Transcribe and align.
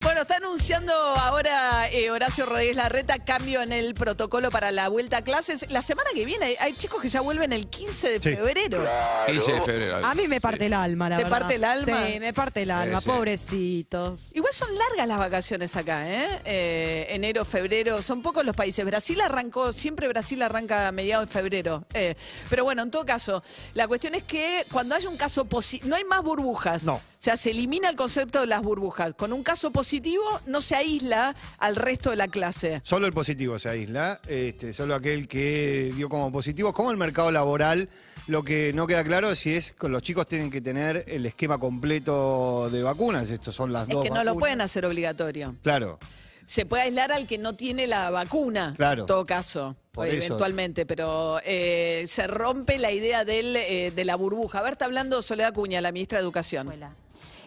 Bueno, 0.00 0.20
está 0.22 0.36
anunciando 0.36 0.92
ahora 0.92 1.88
eh, 1.90 2.08
Horacio 2.12 2.46
Rodríguez 2.46 2.76
Larreta 2.76 3.18
cambio 3.18 3.62
en 3.62 3.72
el 3.72 3.94
protocolo 3.94 4.48
para 4.48 4.70
la 4.70 4.88
vuelta 4.88 5.16
a 5.18 5.22
clases. 5.22 5.72
La 5.72 5.82
semana 5.82 6.08
que 6.14 6.24
viene 6.24 6.46
hay, 6.46 6.56
hay 6.60 6.72
chicos 6.74 7.02
que 7.02 7.08
ya 7.08 7.20
vuelven 7.20 7.52
el 7.52 7.66
15 7.68 8.10
de 8.10 8.20
Sí. 8.22 8.36
febrero. 8.36 8.84
15 9.26 9.52
de 9.54 9.62
febrero. 9.62 10.06
A 10.06 10.14
mí 10.14 10.28
me 10.28 10.40
parte 10.40 10.66
el 10.66 10.74
alma, 10.74 11.08
la 11.08 11.16
¿Te 11.16 11.24
verdad. 11.24 11.38
parte 11.40 11.54
el 11.56 11.64
alma? 11.64 12.06
Sí, 12.06 12.20
me 12.20 12.32
parte 12.32 12.62
el 12.62 12.70
alma, 12.70 13.00
Sí, 13.00 13.04
sí. 13.06 13.10
pobrecitos. 13.10 14.30
Igual 14.36 14.52
son 14.52 14.68
largas 14.78 15.08
las 15.08 15.18
vacaciones 15.18 15.74
acá, 15.74 16.08
¿eh? 16.08 16.28
Eh, 16.44 17.06
Enero, 17.10 17.44
febrero, 17.44 18.00
son 18.00 18.22
pocos 18.22 18.44
los 18.44 18.54
países. 18.54 18.84
Brasil 18.84 19.20
arrancó, 19.20 19.72
siempre 19.72 20.06
Brasil 20.06 20.40
arranca 20.42 20.86
a 20.86 20.92
mediados 20.92 21.26
de 21.28 21.32
febrero. 21.32 21.84
Eh, 21.94 22.14
pero 22.48 22.62
bueno, 22.62 22.82
en 22.82 22.92
todo 22.92 23.04
caso, 23.04 23.42
la 23.74 23.88
cuestión 23.88 24.14
es 24.14 24.22
que 24.22 24.64
cuando 24.70 24.94
haya 24.94 25.08
un 25.08 25.16
caso 25.16 25.44
positivo, 25.46 25.88
no 25.90 25.96
hay 25.96 26.04
más 26.04 26.22
burbujas. 26.22 26.84
No. 26.84 27.00
O 27.18 27.20
sea, 27.20 27.36
se 27.36 27.50
elimina 27.50 27.88
el 27.88 27.96
concepto 27.96 28.40
de 28.40 28.46
las 28.46 28.62
burbujas. 28.62 29.12
Con 29.14 29.32
un 29.32 29.42
caso 29.42 29.72
positivo 29.72 30.22
no 30.46 30.60
se 30.60 30.76
aísla 30.76 31.34
al 31.58 31.74
resto 31.74 32.10
de 32.10 32.16
la 32.16 32.28
clase. 32.28 32.80
Solo 32.84 33.06
el 33.08 33.12
positivo 33.12 33.58
se 33.58 33.68
aísla, 33.68 34.20
este, 34.28 34.72
solo 34.72 34.94
aquel 34.94 35.26
que 35.26 35.92
dio 35.96 36.08
como 36.08 36.30
positivo. 36.30 36.72
Como 36.72 36.92
el 36.92 36.96
mercado 36.96 37.32
laboral, 37.32 37.88
lo 38.28 38.44
que 38.44 38.72
no 38.72 38.86
queda 38.86 39.02
claro 39.02 39.32
es 39.32 39.40
si 39.40 39.52
es 39.56 39.72
que 39.72 39.88
los 39.88 40.00
chicos 40.02 40.28
tienen 40.28 40.48
que 40.48 40.60
tener 40.60 41.04
el 41.08 41.26
esquema 41.26 41.58
completo 41.58 42.70
de 42.70 42.84
vacunas. 42.84 43.28
Estos 43.30 43.52
son 43.52 43.72
las 43.72 43.88
Es 43.88 43.94
dos 43.94 44.04
que 44.04 44.10
no 44.10 44.22
lo 44.22 44.38
pueden 44.38 44.60
hacer 44.60 44.86
obligatorio. 44.86 45.56
Claro. 45.64 45.98
Se 46.46 46.66
puede 46.66 46.84
aislar 46.84 47.10
al 47.10 47.26
que 47.26 47.36
no 47.36 47.54
tiene 47.56 47.88
la 47.88 48.10
vacuna, 48.10 48.74
Claro. 48.76 49.02
en 49.02 49.06
todo 49.06 49.26
caso, 49.26 49.76
eventualmente, 49.96 50.86
pero 50.86 51.40
eh, 51.44 52.04
se 52.06 52.28
rompe 52.28 52.78
la 52.78 52.92
idea 52.92 53.24
del, 53.24 53.56
eh, 53.56 53.90
de 53.94 54.04
la 54.04 54.14
burbuja. 54.14 54.60
A 54.60 54.62
ver, 54.62 54.72
está 54.74 54.84
hablando 54.84 55.20
Soledad 55.20 55.52
Cuña, 55.52 55.80
la 55.80 55.90
ministra 55.92 56.18
de 56.18 56.22
Educación. 56.22 56.68
escuela. 56.68 56.94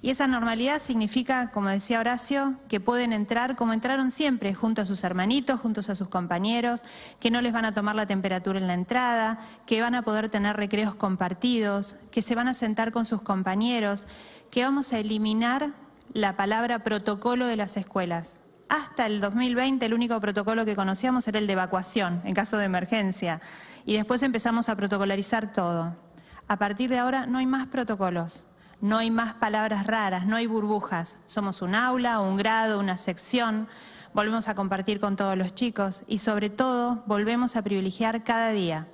Y 0.00 0.10
esa 0.10 0.28
normalidad 0.28 0.80
significa, 0.80 1.50
como 1.50 1.68
decía 1.68 1.98
Horacio, 1.98 2.54
que 2.68 2.78
pueden 2.78 3.12
entrar 3.12 3.56
como 3.56 3.72
entraron 3.72 4.10
siempre, 4.10 4.54
junto 4.54 4.82
a 4.82 4.84
sus 4.84 5.02
hermanitos, 5.02 5.60
juntos 5.60 5.90
a 5.90 5.96
sus 5.96 6.08
compañeros, 6.08 6.84
que 7.18 7.30
no 7.30 7.40
les 7.40 7.52
van 7.52 7.64
a 7.64 7.74
tomar 7.74 7.96
la 7.96 8.06
temperatura 8.06 8.58
en 8.58 8.68
la 8.68 8.74
entrada, 8.74 9.40
que 9.66 9.80
van 9.80 9.96
a 9.96 10.02
poder 10.02 10.28
tener 10.28 10.56
recreos 10.56 10.94
compartidos, 10.94 11.96
que 12.12 12.22
se 12.22 12.36
van 12.36 12.46
a 12.46 12.54
sentar 12.54 12.92
con 12.92 13.04
sus 13.04 13.22
compañeros, 13.22 14.06
que 14.50 14.62
vamos 14.62 14.92
a 14.92 14.98
eliminar 14.98 15.72
la 16.12 16.36
palabra 16.36 16.84
protocolo 16.84 17.46
de 17.46 17.56
las 17.56 17.76
escuelas. 17.76 18.40
Hasta 18.68 19.06
el 19.06 19.20
2020 19.20 19.84
el 19.86 19.94
único 19.94 20.20
protocolo 20.20 20.64
que 20.64 20.76
conocíamos 20.76 21.26
era 21.26 21.38
el 21.38 21.46
de 21.46 21.54
evacuación 21.54 22.20
en 22.24 22.34
caso 22.34 22.58
de 22.58 22.66
emergencia 22.66 23.40
y 23.86 23.94
después 23.94 24.22
empezamos 24.22 24.68
a 24.68 24.76
protocolarizar 24.76 25.52
todo. 25.52 25.96
A 26.46 26.56
partir 26.56 26.90
de 26.90 26.98
ahora 26.98 27.26
no 27.26 27.38
hay 27.38 27.46
más 27.46 27.66
protocolos. 27.66 28.47
No 28.80 28.98
hay 28.98 29.10
más 29.10 29.34
palabras 29.34 29.88
raras, 29.88 30.24
no 30.24 30.36
hay 30.36 30.46
burbujas. 30.46 31.18
Somos 31.26 31.62
un 31.62 31.74
aula, 31.74 32.20
un 32.20 32.36
grado, 32.36 32.78
una 32.78 32.96
sección. 32.96 33.66
Volvemos 34.14 34.46
a 34.46 34.54
compartir 34.54 35.00
con 35.00 35.16
todos 35.16 35.36
los 35.36 35.52
chicos 35.52 36.04
y 36.06 36.18
sobre 36.18 36.48
todo 36.48 37.02
volvemos 37.06 37.56
a 37.56 37.62
privilegiar 37.62 38.22
cada 38.22 38.50
día. 38.50 38.86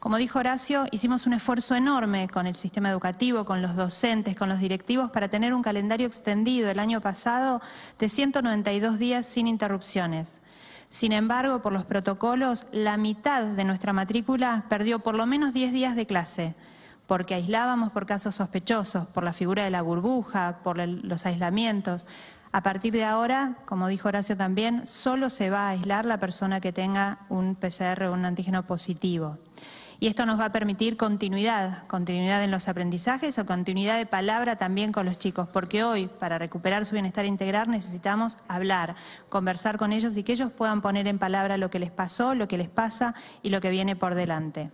Como 0.00 0.16
dijo 0.16 0.40
Horacio, 0.40 0.86
hicimos 0.90 1.28
un 1.28 1.34
esfuerzo 1.34 1.76
enorme 1.76 2.28
con 2.28 2.48
el 2.48 2.56
sistema 2.56 2.90
educativo, 2.90 3.44
con 3.44 3.62
los 3.62 3.76
docentes, 3.76 4.34
con 4.34 4.48
los 4.48 4.58
directivos 4.58 5.10
para 5.10 5.28
tener 5.28 5.54
un 5.54 5.62
calendario 5.62 6.08
extendido 6.08 6.68
el 6.68 6.80
año 6.80 7.00
pasado 7.00 7.62
de 8.00 8.08
192 8.08 8.98
días 8.98 9.26
sin 9.26 9.46
interrupciones. 9.46 10.40
Sin 10.88 11.12
embargo, 11.12 11.62
por 11.62 11.72
los 11.72 11.84
protocolos, 11.84 12.66
la 12.72 12.96
mitad 12.96 13.44
de 13.44 13.62
nuestra 13.62 13.92
matrícula 13.92 14.64
perdió 14.68 14.98
por 14.98 15.14
lo 15.14 15.24
menos 15.24 15.52
10 15.52 15.72
días 15.72 15.94
de 15.94 16.06
clase 16.06 16.56
porque 17.10 17.34
aislábamos 17.34 17.90
por 17.90 18.06
casos 18.06 18.36
sospechosos, 18.36 19.08
por 19.08 19.24
la 19.24 19.32
figura 19.32 19.64
de 19.64 19.70
la 19.70 19.82
burbuja, 19.82 20.60
por 20.62 20.78
los 20.78 21.26
aislamientos. 21.26 22.06
A 22.52 22.62
partir 22.62 22.92
de 22.92 23.04
ahora, 23.04 23.56
como 23.64 23.88
dijo 23.88 24.06
Horacio 24.06 24.36
también, 24.36 24.86
solo 24.86 25.28
se 25.28 25.50
va 25.50 25.66
a 25.66 25.68
aislar 25.70 26.06
la 26.06 26.20
persona 26.20 26.60
que 26.60 26.72
tenga 26.72 27.18
un 27.28 27.56
PCR 27.56 28.04
o 28.04 28.12
un 28.12 28.24
antígeno 28.26 28.64
positivo. 28.64 29.38
Y 29.98 30.06
esto 30.06 30.24
nos 30.24 30.38
va 30.38 30.44
a 30.44 30.52
permitir 30.52 30.96
continuidad, 30.96 31.84
continuidad 31.88 32.44
en 32.44 32.52
los 32.52 32.68
aprendizajes 32.68 33.40
o 33.40 33.44
continuidad 33.44 33.98
de 33.98 34.06
palabra 34.06 34.54
también 34.54 34.92
con 34.92 35.04
los 35.04 35.18
chicos, 35.18 35.48
porque 35.48 35.82
hoy, 35.82 36.06
para 36.06 36.38
recuperar 36.38 36.86
su 36.86 36.92
bienestar 36.92 37.26
integral, 37.26 37.68
necesitamos 37.68 38.38
hablar, 38.46 38.94
conversar 39.28 39.78
con 39.78 39.92
ellos 39.92 40.16
y 40.16 40.22
que 40.22 40.30
ellos 40.30 40.52
puedan 40.52 40.80
poner 40.80 41.08
en 41.08 41.18
palabra 41.18 41.56
lo 41.56 41.70
que 41.70 41.80
les 41.80 41.90
pasó, 41.90 42.36
lo 42.36 42.46
que 42.46 42.56
les 42.56 42.68
pasa 42.68 43.16
y 43.42 43.48
lo 43.48 43.60
que 43.60 43.70
viene 43.70 43.96
por 43.96 44.14
delante. 44.14 44.70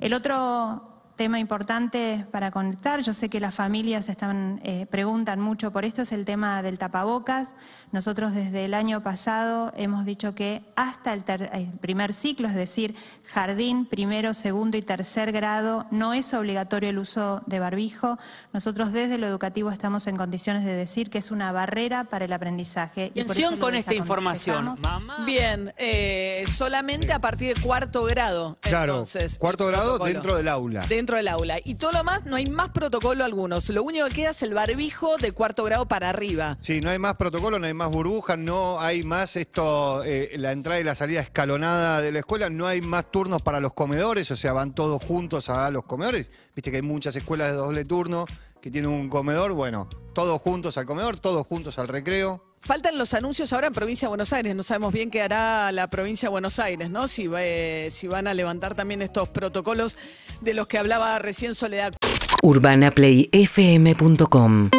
El 0.00 0.14
otro 0.14 0.91
tema 1.16 1.38
importante 1.38 2.26
para 2.30 2.50
conectar, 2.50 3.00
yo 3.00 3.14
sé 3.14 3.28
que 3.28 3.38
las 3.40 3.54
familias 3.56 4.08
están, 4.08 4.60
eh, 4.64 4.86
preguntan 4.90 5.40
mucho 5.40 5.70
por 5.70 5.84
esto, 5.84 6.02
es 6.02 6.12
el 6.12 6.24
tema 6.24 6.62
del 6.62 6.78
tapabocas. 6.78 7.52
Nosotros 7.92 8.32
desde 8.32 8.64
el 8.64 8.72
año 8.72 9.02
pasado 9.02 9.72
hemos 9.76 10.04
dicho 10.06 10.34
que 10.34 10.62
hasta 10.76 11.12
el, 11.12 11.24
ter- 11.24 11.50
el 11.52 11.66
primer 11.80 12.14
ciclo, 12.14 12.48
es 12.48 12.54
decir, 12.54 12.94
jardín, 13.26 13.84
primero, 13.84 14.32
segundo 14.32 14.78
y 14.78 14.82
tercer 14.82 15.30
grado, 15.32 15.86
no 15.90 16.14
es 16.14 16.32
obligatorio 16.32 16.88
el 16.88 16.98
uso 16.98 17.42
de 17.46 17.58
barbijo. 17.60 18.18
Nosotros 18.54 18.92
desde 18.92 19.18
lo 19.18 19.26
educativo 19.26 19.70
estamos 19.70 20.06
en 20.06 20.16
condiciones 20.16 20.64
de 20.64 20.72
decir 20.74 21.10
que 21.10 21.18
es 21.18 21.30
una 21.30 21.52
barrera 21.52 22.04
para 22.04 22.24
el 22.24 22.32
aprendizaje. 22.32 23.12
Atención 23.12 23.58
con 23.58 23.74
esta 23.74 23.94
información. 23.94 24.74
Mamá. 24.80 25.24
Bien, 25.26 25.74
eh, 25.76 26.44
solamente 26.50 27.12
a 27.12 27.18
partir 27.18 27.54
de 27.54 27.60
cuarto 27.60 28.04
grado. 28.04 28.56
Claro. 28.60 28.92
entonces, 28.94 29.38
Cuarto 29.38 29.66
grado 29.66 29.84
protocolo. 29.98 30.12
dentro 30.14 30.36
del 30.36 30.48
aula. 30.48 30.80
Dentro 30.88 31.01
del 31.06 31.28
aula. 31.28 31.58
Y 31.64 31.74
todo 31.74 31.92
lo 31.92 32.04
más, 32.04 32.24
no 32.24 32.36
hay 32.36 32.46
más 32.46 32.70
protocolo 32.70 33.24
algunos. 33.24 33.68
Lo 33.70 33.82
único 33.82 34.06
que 34.06 34.14
queda 34.14 34.30
es 34.30 34.42
el 34.42 34.54
barbijo 34.54 35.16
de 35.16 35.32
cuarto 35.32 35.64
grado 35.64 35.86
para 35.86 36.08
arriba. 36.08 36.58
Sí, 36.60 36.80
no 36.80 36.90
hay 36.90 36.98
más 36.98 37.16
protocolo, 37.16 37.58
no 37.58 37.66
hay 37.66 37.74
más 37.74 37.90
burbujas, 37.90 38.38
no 38.38 38.80
hay 38.80 39.02
más 39.02 39.36
esto, 39.36 40.04
eh, 40.04 40.30
la 40.38 40.52
entrada 40.52 40.80
y 40.80 40.84
la 40.84 40.94
salida 40.94 41.20
escalonada 41.20 42.00
de 42.00 42.12
la 42.12 42.20
escuela, 42.20 42.48
no 42.48 42.66
hay 42.66 42.80
más 42.80 43.10
turnos 43.10 43.42
para 43.42 43.60
los 43.60 43.72
comedores, 43.72 44.30
o 44.30 44.36
sea, 44.36 44.52
van 44.52 44.74
todos 44.74 45.02
juntos 45.02 45.48
a 45.50 45.70
los 45.70 45.84
comedores. 45.84 46.30
Viste 46.54 46.70
que 46.70 46.76
hay 46.76 46.82
muchas 46.82 47.16
escuelas 47.16 47.50
de 47.50 47.56
doble 47.56 47.84
turno 47.84 48.24
que 48.60 48.70
tienen 48.70 48.90
un 48.90 49.08
comedor, 49.08 49.52
bueno, 49.52 49.88
todos 50.14 50.40
juntos 50.40 50.78
al 50.78 50.86
comedor, 50.86 51.16
todos 51.16 51.46
juntos 51.46 51.78
al 51.78 51.88
recreo. 51.88 52.51
Faltan 52.64 52.96
los 52.96 53.12
anuncios 53.12 53.52
ahora 53.52 53.66
en 53.66 53.74
provincia 53.74 54.06
de 54.06 54.10
Buenos 54.10 54.32
Aires. 54.32 54.54
No 54.54 54.62
sabemos 54.62 54.92
bien 54.92 55.10
qué 55.10 55.20
hará 55.20 55.72
la 55.72 55.88
provincia 55.88 56.28
de 56.28 56.30
Buenos 56.30 56.60
Aires, 56.60 56.90
¿no? 56.90 57.08
Si, 57.08 57.28
eh, 57.36 57.88
si 57.90 58.06
van 58.06 58.28
a 58.28 58.34
levantar 58.34 58.76
también 58.76 59.02
estos 59.02 59.28
protocolos 59.30 59.98
de 60.40 60.54
los 60.54 60.68
que 60.68 60.78
hablaba 60.78 61.18
recién 61.18 61.56
Soledad. 61.56 61.92
urbanaplayfm.com 62.40 64.70